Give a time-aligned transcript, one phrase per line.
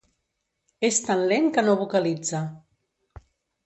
[0.89, 2.45] És tan lent que no vocalitza.